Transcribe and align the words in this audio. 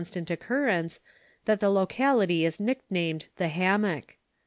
]recurrence 0.31 0.99
that 1.45 1.59
the 1.59 1.69
locality 1.69 2.43
is 2.43 2.59
nicknamed 2.59 3.27
"the 3.37 3.49
hammock." 3.49 4.17